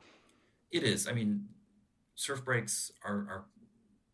[0.71, 1.07] It is.
[1.09, 1.47] I mean,
[2.15, 3.45] surf breaks are are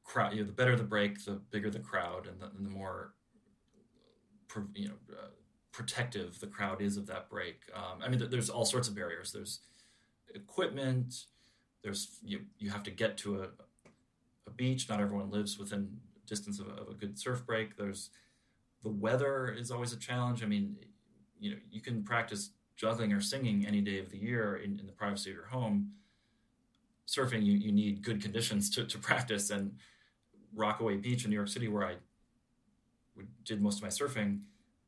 [0.05, 0.35] crowd.
[0.35, 3.15] You know, the better the break, the bigger the crowd, and the, and the more
[4.75, 4.95] you know.
[5.11, 5.29] Uh,
[5.77, 7.61] protective the crowd is of that break.
[7.75, 9.31] Um, I mean, there's all sorts of barriers.
[9.31, 9.61] There's
[10.35, 11.27] equipment.
[11.85, 12.41] There's you.
[12.59, 13.49] You have to get to a,
[14.47, 14.89] a beach.
[14.89, 17.77] Not everyone lives within distance of, of a good surf break.
[17.77, 18.09] There's
[18.87, 20.45] the weather is always a challenge.
[20.45, 20.77] I mean,
[21.41, 24.87] you know, you can practice juggling or singing any day of the year in, in
[24.87, 25.91] the privacy of your home.
[27.09, 29.51] Surfing, you, you need good conditions to, to practice.
[29.51, 29.73] And
[30.55, 31.97] Rockaway Beach in New York City, where I
[33.45, 34.43] did most of my surfing,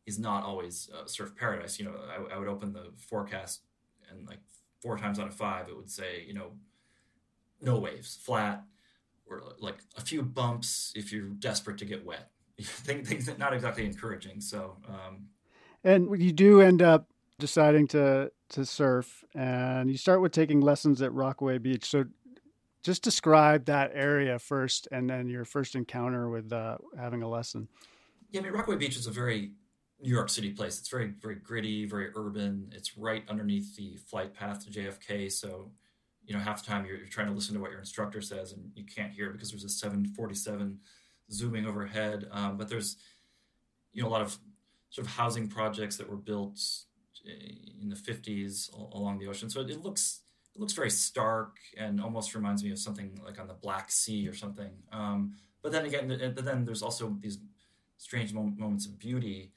[0.06, 1.80] is not always uh, surf paradise.
[1.80, 3.62] You know, I, I, would open the forecast
[4.08, 4.38] and like
[4.80, 6.52] four times out of five, it would say, you know,
[7.60, 8.62] no waves, flat,
[9.26, 12.30] or like a few bumps if you're desperate to get wet.
[12.62, 14.40] things that not exactly encouraging.
[14.40, 15.26] So, um,
[15.84, 21.02] and you do end up deciding to to surf, and you start with taking lessons
[21.02, 21.88] at Rockaway Beach.
[21.88, 22.06] So,
[22.82, 27.68] just describe that area first, and then your first encounter with uh, having a lesson.
[28.30, 29.52] Yeah, I mean, Rockaway Beach is a very
[30.00, 30.78] New York City place.
[30.78, 32.70] It's very, very gritty, very urban.
[32.74, 35.30] It's right underneath the flight path to JFK.
[35.30, 35.70] So,
[36.24, 38.52] you know, half the time you're, you're trying to listen to what your instructor says
[38.52, 40.78] and you can't hear because there's a 747
[41.30, 42.28] zooming overhead.
[42.30, 42.96] Um, but there's,
[43.92, 44.36] you know, a lot of
[44.90, 46.60] sort of housing projects that were built
[47.80, 49.50] in the 50s along the ocean.
[49.50, 50.20] So it looks
[50.54, 54.28] it looks very stark and almost reminds me of something like on the Black Sea
[54.28, 54.70] or something.
[54.92, 57.38] Um, but then again, but then there's also these
[57.98, 59.52] strange moments of beauty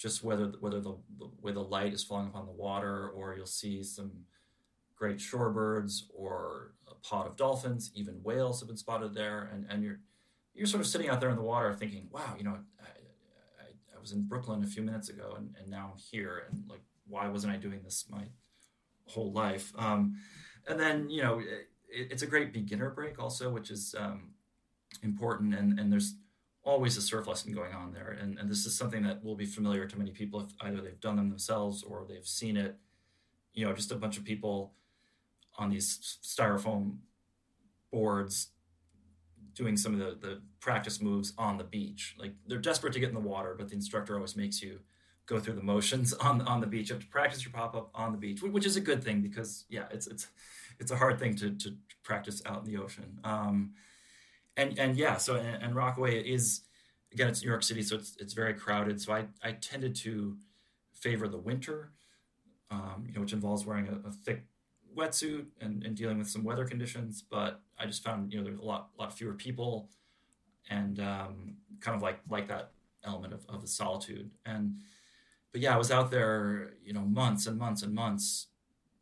[0.00, 3.44] just whether whether the, the way the light is falling upon the water, or you'll
[3.44, 4.10] see some
[4.96, 7.90] great shorebirds or a pod of dolphins.
[7.94, 10.00] Even whales have been spotted there, and and you're
[10.54, 13.96] you're sort of sitting out there in the water thinking, wow, you know, I, I,
[13.96, 16.82] I was in Brooklyn a few minutes ago, and, and now I'm here, and like,
[17.06, 18.24] why wasn't I doing this my
[19.06, 19.72] whole life?
[19.76, 20.16] Um,
[20.68, 24.30] and then you know, it, it's a great beginner break also, which is um,
[25.02, 26.14] important, and and there's
[26.62, 28.16] always a surf lesson going on there.
[28.20, 31.00] And, and this is something that will be familiar to many people if either they've
[31.00, 32.76] done them themselves or they've seen it.
[33.54, 34.74] You know, just a bunch of people
[35.56, 36.98] on these styrofoam
[37.90, 38.48] boards
[39.54, 42.16] doing some of the, the practice moves on the beach.
[42.18, 44.80] Like they're desperate to get in the water, but the instructor always makes you
[45.26, 46.90] go through the motions on on the beach.
[46.90, 49.20] You have to practice your pop up on the beach, which is a good thing
[49.20, 50.28] because yeah, it's it's
[50.78, 53.18] it's a hard thing to to practice out in the ocean.
[53.24, 53.72] Um,
[54.56, 56.62] and and yeah, so and, and Rockaway is
[57.12, 59.00] again it's New York City, so it's it's very crowded.
[59.00, 60.36] So I I tended to
[60.92, 61.92] favor the winter,
[62.70, 64.44] um, you know, which involves wearing a, a thick
[64.96, 67.22] wetsuit and, and dealing with some weather conditions.
[67.28, 69.88] But I just found you know there's a lot lot fewer people,
[70.68, 72.72] and um, kind of like like that
[73.04, 74.74] element of, of the solitude and
[75.52, 78.48] but yeah, I was out there, you know, months and months and months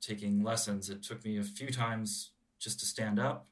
[0.00, 0.88] taking lessons.
[0.88, 3.46] It took me a few times just to stand up.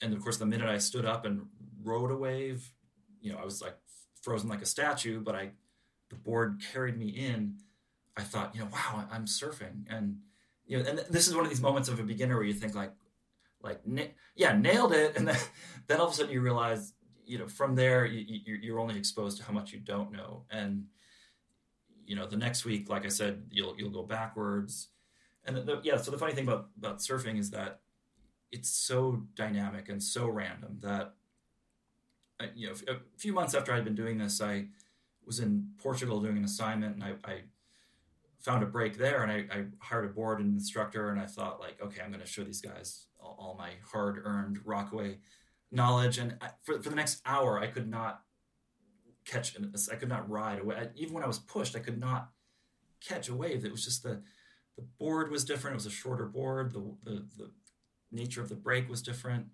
[0.00, 1.42] And of course, the minute I stood up and
[1.82, 2.72] rode a wave,
[3.20, 3.76] you know, I was like
[4.22, 5.50] frozen like a statue, but I,
[6.08, 7.56] the board carried me in.
[8.16, 9.84] I thought, you know, wow, I'm surfing.
[9.88, 10.18] And,
[10.70, 12.74] you know, and this is one of these moments of a beginner where you think
[12.74, 12.92] like,
[13.62, 13.80] like,
[14.36, 15.16] yeah, nailed it.
[15.16, 15.36] And then,
[15.86, 16.94] then all of a sudden you realize,
[17.26, 20.44] you know, from there, you, you're only exposed to how much you don't know.
[20.50, 20.84] And,
[22.10, 24.88] you know the next week like i said you'll you'll go backwards
[25.44, 27.82] and the, the, yeah so the funny thing about about surfing is that
[28.50, 31.14] it's so dynamic and so random that
[32.40, 34.66] uh, you know a few months after i'd been doing this i
[35.24, 37.42] was in portugal doing an assignment and i, I
[38.42, 41.60] found a break there and I, I, hired a board and instructor and i thought
[41.60, 45.18] like okay i'm going to show these guys all, all my hard earned rockaway
[45.70, 48.22] knowledge and I, for, for the next hour i could not
[49.24, 49.56] catch
[49.90, 50.76] I could not ride away.
[50.76, 52.30] I, even when I was pushed, I could not
[53.06, 53.64] catch a wave.
[53.64, 54.22] It was just the
[54.76, 55.74] the board was different.
[55.74, 56.72] It was a shorter board.
[56.72, 57.50] The the, the
[58.10, 59.46] nature of the break was different.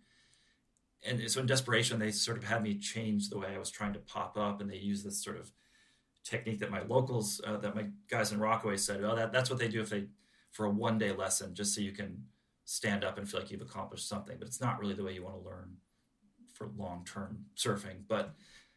[1.02, 3.92] And so in desperation, they sort of had me change the way I was trying
[3.92, 5.52] to pop up, and they used this sort of
[6.26, 9.58] technique that my locals, uh, that my guys in Rockaway said, "Oh, that, that's what
[9.58, 10.06] they do if they
[10.50, 12.24] for a one day lesson, just so you can
[12.64, 15.22] stand up and feel like you've accomplished something." But it's not really the way you
[15.22, 15.76] want to learn
[16.52, 18.02] for long term surfing.
[18.08, 18.34] But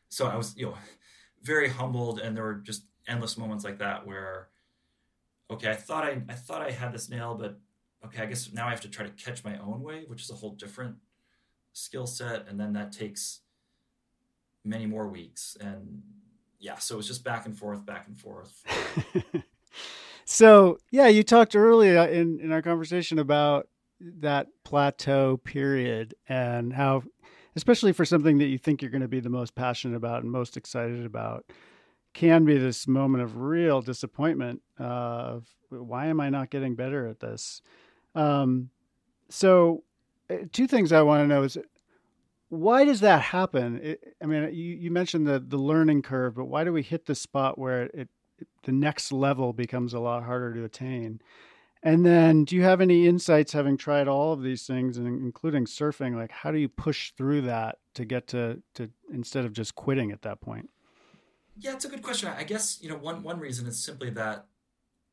[0.10, 0.78] so I was, you know,
[1.42, 4.50] very humbled, and there were just endless moments like that where,
[5.50, 7.60] okay, I thought I, I thought I had this nail, but
[8.06, 10.30] okay, I guess now I have to try to catch my own wave, which is
[10.30, 10.98] a whole different
[11.74, 13.42] skill set, and then that takes
[14.64, 16.04] many more weeks, and
[16.60, 18.64] yeah, so it was just back and forth, back and forth.
[20.26, 23.68] so yeah, you talked earlier in in our conversation about
[24.00, 27.04] that plateau period and how
[27.56, 30.32] especially for something that you think you're going to be the most passionate about and
[30.32, 31.46] most excited about,
[32.14, 37.20] can be this moment of real disappointment of why am I not getting better at
[37.20, 37.62] this?
[38.16, 38.70] Um,
[39.30, 39.84] so,
[40.30, 41.58] uh, two things I want to know is
[42.50, 43.80] why does that happen?
[43.82, 47.06] It, I mean, you, you mentioned the the learning curve, but why do we hit
[47.06, 48.10] the spot where it,
[48.40, 51.22] it the next level becomes a lot harder to attain?
[51.82, 55.66] And then, do you have any insights, having tried all of these things, and including
[55.66, 56.16] surfing?
[56.16, 60.12] Like, how do you push through that to get to to instead of just quitting
[60.12, 60.70] at that point?
[61.58, 62.30] Yeah, it's a good question.
[62.36, 64.48] I guess you know one one reason is simply that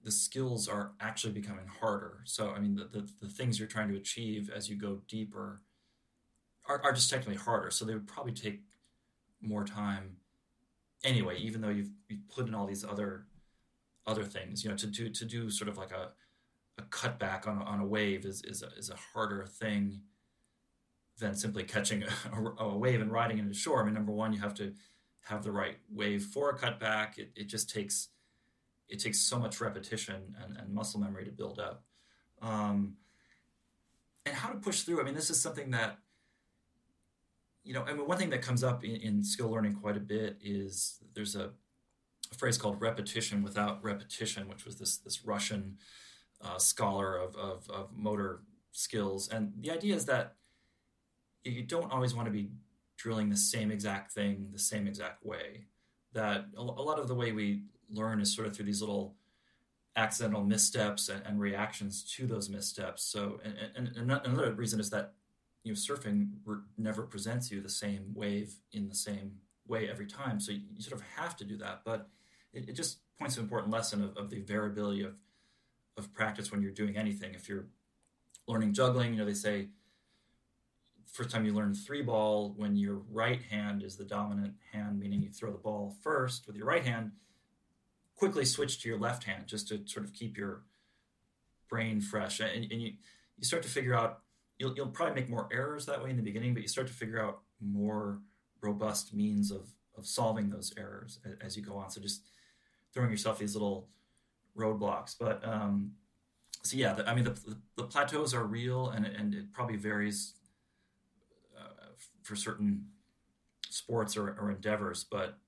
[0.02, 2.20] the skills are actually becoming harder.
[2.24, 5.60] So, I mean, the the, the things you're trying to achieve as you go deeper
[6.68, 7.70] are, are just technically harder.
[7.70, 8.62] So they would probably take
[9.40, 10.16] more time
[11.04, 13.26] anyway, even though you've, you've put in all these other
[14.06, 14.62] other things.
[14.62, 16.10] You know, to do to do sort of like a
[16.78, 20.00] a cutback on, on a wave is, is, a, is a harder thing
[21.18, 22.02] than simply catching
[22.32, 23.80] a, a, wave and riding it ashore.
[23.80, 24.72] I mean, number one, you have to
[25.22, 27.18] have the right wave for a cutback.
[27.18, 28.08] It, it just takes
[28.88, 31.82] it takes so much repetition and, and muscle memory to build up.
[32.40, 32.94] Um,
[34.24, 35.00] and how to push through.
[35.00, 35.98] I mean, this is something that
[37.66, 37.82] you know.
[37.82, 40.98] I mean, one thing that comes up in, in skill learning quite a bit is
[41.14, 41.50] there's a,
[42.30, 45.78] a phrase called repetition without repetition, which was this this Russian
[46.42, 49.28] uh, scholar of, of, of motor skills.
[49.28, 50.36] And the idea is that
[51.44, 52.50] you don't always want to be
[52.96, 55.66] drilling the same exact thing the same exact way.
[56.12, 59.16] That a, lot of the way we learn is sort of through these little
[59.96, 63.02] accidental missteps and, and reactions to those missteps.
[63.02, 65.12] So, and, and, another reason is that
[65.66, 66.28] you know surfing
[66.78, 69.32] never presents you the same wave in the same
[69.66, 70.38] way every time.
[70.38, 71.80] So you, you sort of have to do that.
[71.84, 72.08] But
[72.52, 75.14] it, it just points to an important lesson of, of the variability of
[75.96, 77.34] of practice when you're doing anything.
[77.34, 77.66] If you're
[78.46, 79.68] learning juggling, you know, they say
[81.12, 85.20] first time you learn three ball when your right hand is the dominant hand, meaning
[85.22, 87.10] you throw the ball first with your right hand,
[88.14, 90.62] quickly switch to your left hand just to sort of keep your
[91.68, 92.38] brain fresh.
[92.38, 92.92] And, and you,
[93.36, 94.20] you start to figure out,
[94.58, 96.92] you'll, you'll probably make more errors that way in the beginning, but you start to
[96.92, 98.20] figure out more
[98.62, 101.90] robust means of, of solving those errors as, as you go on.
[101.90, 102.22] So just
[102.92, 103.88] throwing yourself these little
[104.56, 105.14] roadblocks.
[105.18, 105.92] But um,
[106.62, 110.34] so yeah, the, I mean the, the, plateaus are real, and and it probably varies
[111.56, 111.90] uh,
[112.22, 112.86] for certain
[113.68, 115.38] sports or, or endeavors, but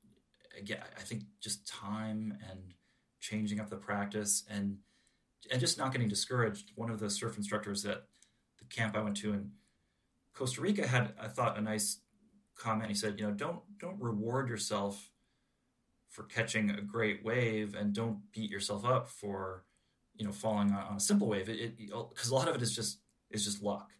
[0.58, 2.74] again, I think just time and
[3.20, 4.78] changing up the practice and
[5.50, 6.72] and just not getting discouraged.
[6.74, 8.04] One of the surf instructors that
[8.68, 9.52] camp I went to in
[10.34, 12.00] Costa Rica had, I thought, a nice
[12.56, 12.88] comment.
[12.88, 15.10] He said, you know, don't don't reward yourself
[16.08, 19.64] for catching a great wave, and don't beat yourself up for
[20.14, 21.48] you know falling on, on a simple wave.
[21.48, 23.00] It because a lot of it is just
[23.30, 23.90] is just luck.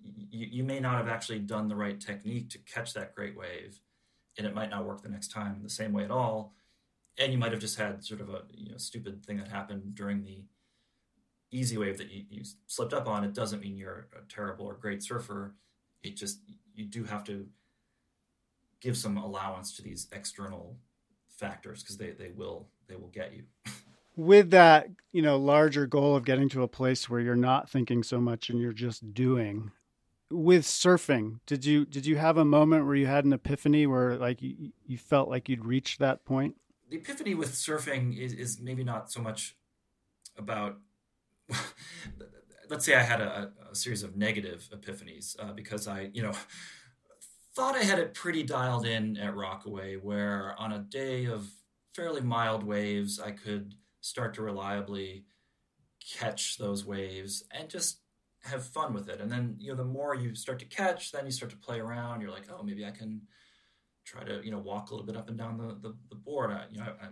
[0.00, 3.80] You, you may not have actually done the right technique to catch that great wave,
[4.36, 6.54] and it might not work the next time the same way at all.
[7.18, 9.94] And you might have just had sort of a you know stupid thing that happened
[9.94, 10.44] during the
[11.50, 13.24] easy wave that you, you slipped up on.
[13.24, 15.54] It doesn't mean you're a terrible or great surfer.
[16.02, 16.40] It just
[16.74, 17.46] you do have to
[18.80, 20.76] give some allowance to these external
[21.28, 23.44] factors because they, they will they will get you.
[24.16, 28.02] With that, you know, larger goal of getting to a place where you're not thinking
[28.02, 29.70] so much and you're just doing.
[30.30, 34.16] With surfing, did you did you have a moment where you had an epiphany where
[34.16, 36.56] like you, you felt like you'd reached that point?
[36.90, 39.56] The epiphany with surfing is, is maybe not so much
[40.36, 40.78] about
[42.70, 46.32] let's say I had a, a series of negative epiphanies uh, because I, you know,
[47.54, 51.48] thought I had it pretty dialed in at Rockaway, where on a day of
[51.94, 55.24] fairly mild waves, I could start to reliably
[56.16, 58.00] catch those waves and just
[58.44, 59.20] have fun with it.
[59.20, 61.80] And then, you know, the more you start to catch, then you start to play
[61.80, 62.20] around.
[62.20, 63.22] You're like, oh, maybe I can
[64.04, 66.50] try to, you know, walk a little bit up and down the, the, the board.
[66.50, 67.08] I, you know, I,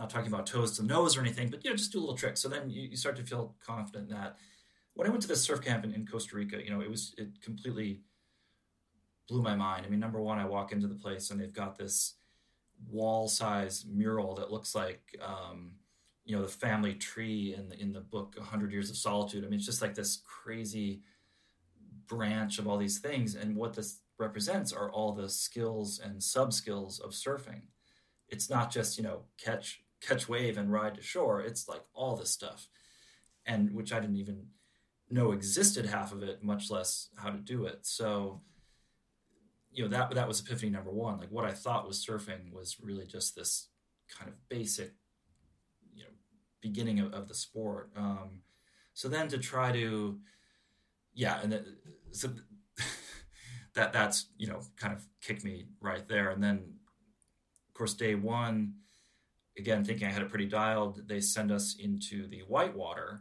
[0.00, 2.16] not talking about toes to nose or anything, but, you know, just do a little
[2.16, 2.36] trick.
[2.36, 4.36] So then you, you start to feel confident that
[4.94, 7.14] when I went to the surf camp in, in Costa Rica, you know, it was,
[7.16, 8.00] it completely
[9.28, 9.86] blew my mind.
[9.86, 12.14] I mean, number one, I walk into the place and they've got this
[12.88, 15.72] wall size mural that looks like um,
[16.24, 19.48] you know the family tree in the in the book 100 years of solitude i
[19.48, 21.02] mean it's just like this crazy
[22.06, 26.52] branch of all these things and what this represents are all the skills and sub
[26.52, 27.62] skills of surfing
[28.28, 32.16] it's not just you know catch catch wave and ride to shore it's like all
[32.16, 32.68] this stuff
[33.46, 34.46] and which i didn't even
[35.10, 38.40] know existed half of it much less how to do it so
[39.72, 41.18] you know that that was epiphany number one.
[41.18, 43.68] Like what I thought was surfing was really just this
[44.08, 44.92] kind of basic,
[45.94, 46.10] you know,
[46.60, 47.90] beginning of, of the sport.
[47.96, 48.42] Um,
[48.94, 50.18] so then to try to,
[51.14, 51.64] yeah, and that,
[52.10, 52.30] so
[53.74, 56.30] that that's you know kind of kicked me right there.
[56.30, 56.74] And then,
[57.68, 58.74] of course, day one,
[59.60, 63.20] again thinking I had it pretty dialed, they send us into the whitewater,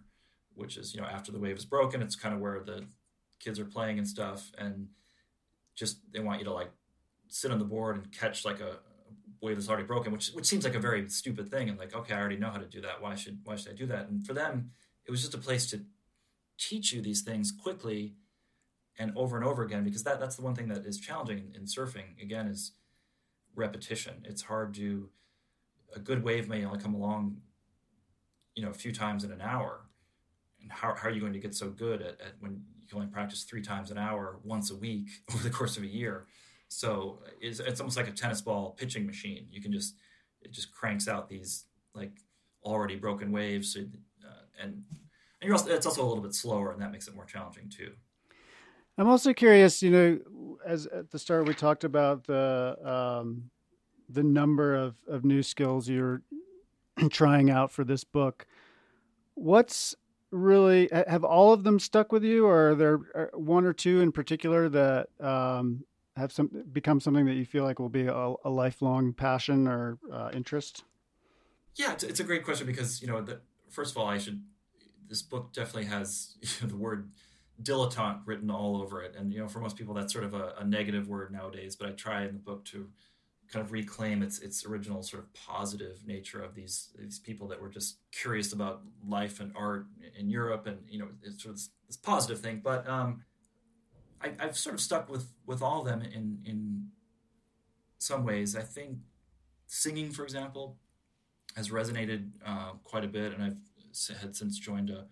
[0.56, 2.86] which is you know after the wave is broken, it's kind of where the
[3.40, 4.88] kids are playing and stuff, and
[5.76, 6.72] just they want you to like
[7.28, 8.78] sit on the board and catch like a
[9.42, 11.70] wave that's already broken, which which seems like a very stupid thing.
[11.70, 13.02] And like, okay, I already know how to do that.
[13.02, 14.08] Why should why should I do that?
[14.10, 14.72] And for them,
[15.06, 15.82] it was just a place to
[16.58, 18.16] teach you these things quickly
[18.98, 21.56] and over and over again because that that's the one thing that is challenging in,
[21.56, 22.22] in surfing.
[22.22, 22.72] Again, is
[23.56, 24.26] repetition.
[24.26, 25.10] It's hard to
[25.96, 27.38] a good wave may only come along,
[28.56, 29.86] you know, a few times in an hour.
[30.62, 32.98] And how, how are you going to get so good at, at when you can
[32.98, 36.26] only practice three times an hour once a week over the course of a year.
[36.68, 39.48] So it's, it's almost like a tennis ball pitching machine.
[39.52, 39.96] You can just
[40.42, 42.12] it just cranks out these like
[42.64, 44.30] already broken waves, uh,
[44.62, 44.84] and
[45.42, 47.92] and also it's also a little bit slower, and that makes it more challenging too.
[48.98, 53.50] I'm also curious, you know, as at the start we talked about the um,
[54.10, 56.22] the number of of new skills you're
[57.10, 58.46] trying out for this book.
[59.36, 59.96] What's
[60.32, 64.02] really have all of them stuck with you, or are there uh, one or two
[64.02, 65.84] in particular that um,
[66.16, 69.98] have some become something that you feel like will be a, a lifelong passion or
[70.12, 70.84] uh, interest?
[71.76, 73.40] Yeah, it's, it's, a great question because you know, the,
[73.70, 74.44] first of all, I should.
[75.08, 77.10] This book definitely has you know, the word
[77.62, 80.54] dilettante written all over it, and you know, for most people, that's sort of a,
[80.60, 81.76] a negative word nowadays.
[81.76, 82.90] But I try in the book to
[83.52, 87.62] kind of reclaim its its original sort of positive nature of these these people that
[87.62, 89.88] were just curious about life and art
[90.18, 92.62] in Europe, and you know, it's sort of this, this positive thing.
[92.64, 93.24] But um,
[94.22, 96.88] I, have sort of stuck with with all of them in in
[97.98, 98.56] some ways.
[98.56, 98.98] I think
[99.68, 100.78] singing, for example,
[101.56, 105.06] has resonated uh, quite a bit, and I've had since joined a,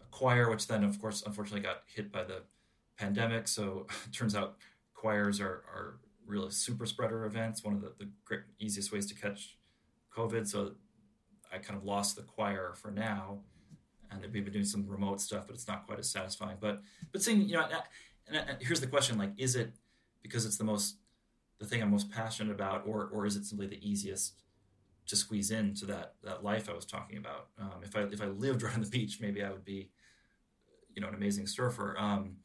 [0.00, 2.42] a choir, which then, of course, unfortunately, got hit by the
[2.98, 3.48] pandemic.
[3.48, 4.56] So it turns out
[4.94, 9.14] choirs are, are really super spreader events, one of the, the great, easiest ways to
[9.14, 9.56] catch
[10.16, 10.46] COVID.
[10.46, 10.72] So
[11.52, 13.40] I kind of lost the choir for now,
[14.10, 16.56] and we've been doing some remote stuff, but it's not quite as satisfying.
[16.60, 16.80] But
[17.12, 17.66] but seeing you know,
[18.28, 19.72] and, and here's the question: like, is it
[20.22, 20.96] because it's the most
[21.58, 24.34] the thing I'm most passionate about, or or is it simply the easiest
[25.06, 27.48] to squeeze into that that life I was talking about?
[27.60, 29.90] Um, if I if I lived right on the beach, maybe I would be,
[30.94, 31.96] you know, an amazing surfer.
[31.98, 32.36] Um,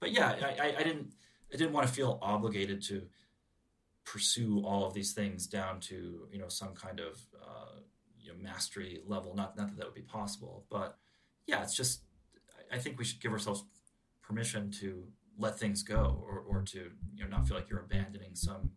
[0.00, 1.12] but yeah, I, I, I didn't
[1.52, 3.02] I didn't want to feel obligated to
[4.04, 7.80] pursue all of these things down to you know some kind of uh,
[8.20, 9.34] you know mastery level.
[9.34, 10.98] Not not that that would be possible, but
[11.46, 12.02] yeah, it's just
[12.72, 13.64] I think we should give ourselves
[14.22, 15.04] permission to
[15.38, 18.70] let things go or, or to you know not feel like you're abandoning some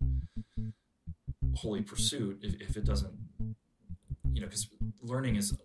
[1.56, 3.14] holy pursuit if, if it doesn't
[4.34, 4.68] you know because
[5.02, 5.58] learning is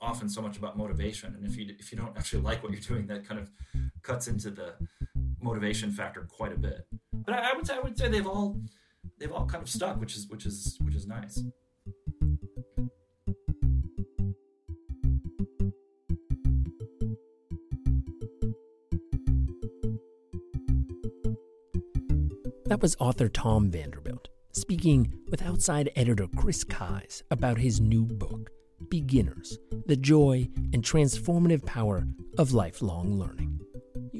[0.00, 2.80] often so much about motivation and if you if you don't actually like what you're
[2.80, 3.50] doing that kind of
[4.02, 4.74] cuts into the
[5.42, 8.60] motivation factor quite a bit but I, I would say I would say they've all
[9.18, 11.42] they've all kind of stuck which is which is which is nice
[22.66, 28.50] That was author Tom Vanderbilt speaking with outside editor Chris Keyes about his new book,
[28.88, 32.06] Beginners The Joy and Transformative Power
[32.38, 33.49] of Lifelong Learning.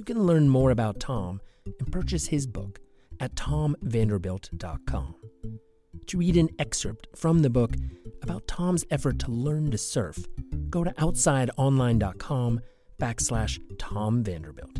[0.01, 2.81] You can learn more about Tom and purchase his book
[3.21, 5.15] at tomvanderbilt.com.
[6.07, 7.75] To read an excerpt from the book
[8.23, 10.27] about Tom's effort to learn to surf,
[10.71, 12.61] go to outsideonline.com
[12.99, 14.79] backslash Tom Vanderbilt.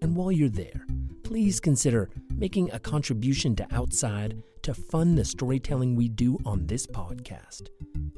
[0.00, 0.86] And while you're there,
[1.22, 6.86] please consider making a contribution to Outside to fund the storytelling we do on this
[6.86, 7.68] podcast.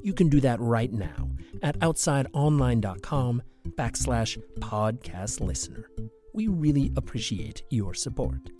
[0.04, 1.30] You can do that right now
[1.64, 3.42] at outsideonline.com
[3.76, 5.88] backslash podcast listener.
[6.34, 8.50] We really appreciate your support.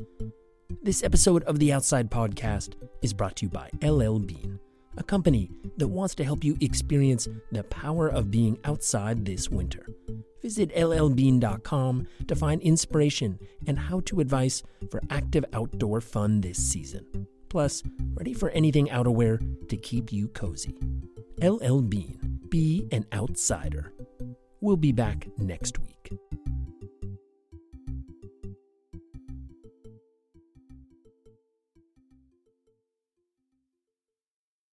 [0.85, 4.61] This episode of the Outside Podcast is brought to you by LL Bean,
[4.97, 9.89] a company that wants to help you experience the power of being outside this winter.
[10.41, 17.27] Visit llbean.com to find inspiration and how to advice for active outdoor fun this season.
[17.49, 17.83] Plus,
[18.15, 20.79] ready for anything outerwear to keep you cozy.
[21.43, 23.93] LL Bean, be an outsider.
[24.61, 26.13] We'll be back next week.